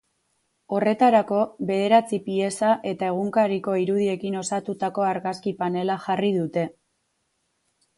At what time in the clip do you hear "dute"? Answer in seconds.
6.45-6.71